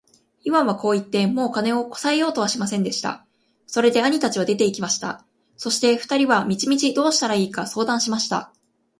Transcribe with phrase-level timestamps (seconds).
[0.41, 3.23] イワンはこう言って、もう金をこさえようとはしませんでした。
[3.67, 5.23] それで兄たちは出て行きました。
[5.57, 8.51] そして二人は道々どうしたらいいか相談しました。